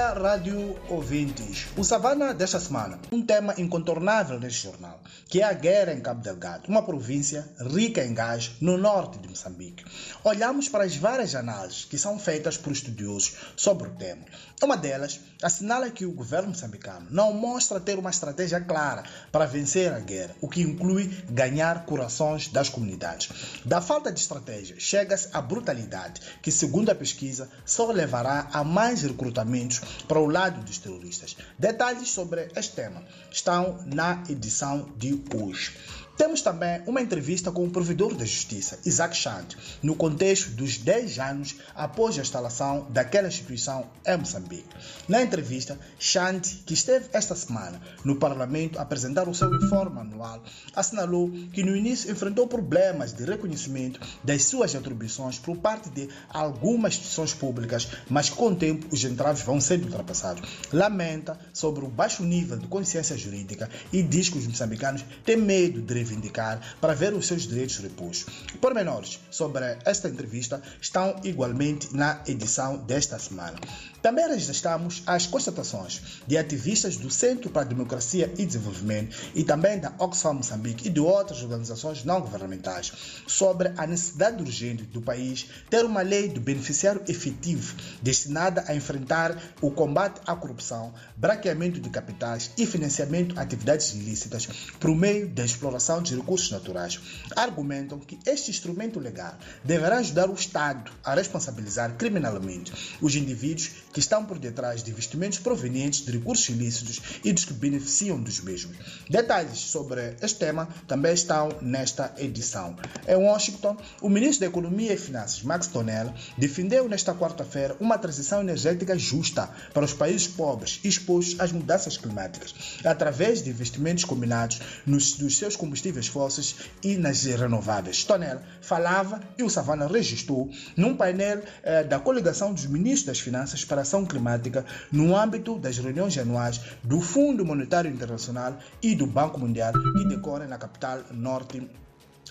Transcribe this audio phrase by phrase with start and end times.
[0.00, 1.66] dia, rádio ouvintes.
[1.76, 6.22] O Savana desta semana, um tema incontornável neste jornal, que é a guerra em Cabo
[6.22, 9.84] Delgado, uma província rica em gás no norte de Moçambique.
[10.24, 14.24] Olhamos para as várias análises que são feitas por estudiosos sobre o tema.
[14.62, 19.92] Uma delas assinala que o governo moçambicano não mostra ter uma estratégia clara para vencer
[19.92, 23.30] a guerra, o que inclui ganhar corações das comunidades.
[23.64, 29.02] Da falta de estratégia, chega-se à brutalidade, que, segundo a pesquisa, só levará a mais
[29.02, 31.36] recrutamentos para o lado dos terroristas.
[31.58, 35.76] Detalhes sobre este tema estão na edição de hoje.
[36.20, 41.18] Temos também uma entrevista com o provedor da justiça, Isaac Chant, no contexto dos 10
[41.18, 44.68] anos após a instalação daquela instituição em Moçambique.
[45.08, 50.44] Na entrevista, Chant, que esteve esta semana no Parlamento a apresentar o seu informe anual,
[50.76, 56.92] assinalou que no início enfrentou problemas de reconhecimento das suas atribuições por parte de algumas
[56.92, 60.46] instituições públicas, mas com o tempo os entraves vão sendo ultrapassados.
[60.70, 65.80] Lamenta sobre o baixo nível de consciência jurídica e diz que os moçambicanos têm medo
[65.80, 68.26] de reivindicar para ver os seus direitos repostos.
[68.60, 73.58] Pormenores sobre esta entrevista estão igualmente na edição desta semana.
[74.02, 79.78] Também registramos as constatações de ativistas do Centro para a Democracia e Desenvolvimento e também
[79.78, 82.92] da Oxfam Moçambique e de outras organizações não governamentais
[83.26, 89.36] sobre a necessidade urgente do país ter uma lei do beneficiário efetivo destinada a enfrentar
[89.60, 95.44] o combate à corrupção, branqueamento de capitais e financiamento a atividades ilícitas por meio da
[95.44, 96.98] exploração de recursos naturais.
[97.36, 104.00] Argumentam que este instrumento legal deverá ajudar o Estado a responsabilizar criminalmente os indivíduos que
[104.00, 108.76] estão por detrás de investimentos provenientes de recursos ilícitos e dos que beneficiam dos mesmos.
[109.08, 112.76] Detalhes sobre este tema também estão nesta edição.
[113.06, 118.40] Em Washington, o ministro da Economia e Finanças, Max Tonel, defendeu nesta quarta-feira uma transição
[118.40, 125.16] energética justa para os países pobres expostos às mudanças climáticas, através de investimentos combinados nos,
[125.36, 128.04] seus combustíveis fósseis e nas renováveis.
[128.04, 133.64] Tonel falava e o Savana registrou num painel eh, da coligação dos ministros das Finanças
[133.64, 139.38] para Ação Climática no âmbito das reuniões anuais do Fundo Monetário Internacional e do Banco
[139.38, 141.62] Mundial que decorrem na capital norte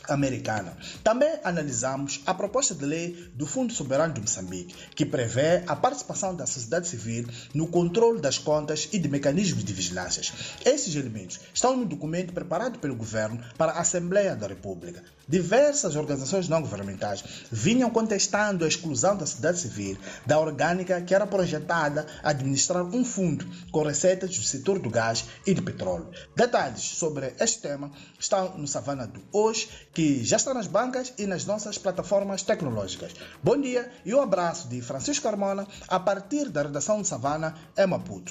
[0.07, 0.77] americana.
[1.03, 6.35] Também analisamos a proposta de lei do Fundo Soberano de Moçambique, que prevê a participação
[6.35, 10.21] da sociedade civil no controle das contas e de mecanismos de vigilância.
[10.65, 15.03] Esses elementos estão no documento preparado pelo governo para a Assembleia da República.
[15.29, 19.95] Diversas organizações não governamentais vinham contestando a exclusão da sociedade civil
[20.25, 25.53] da orgânica que era projetada administrar um fundo com receitas do setor do gás e
[25.53, 26.09] do petróleo.
[26.35, 31.27] Detalhes sobre este tema estão no Savana do hoje, que já está nas bancas e
[31.27, 33.13] nas nossas plataformas tecnológicas.
[33.43, 37.85] Bom dia e um abraço de Francisco Carmona a partir da redação de Savana, em
[37.85, 38.27] Maputo.